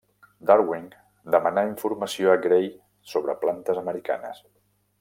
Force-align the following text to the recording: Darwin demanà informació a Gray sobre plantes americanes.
Darwin 0.51 0.87
demanà 1.35 1.65
informació 1.67 2.31
a 2.31 2.39
Gray 2.47 2.65
sobre 3.13 3.37
plantes 3.45 3.83
americanes. 3.83 4.41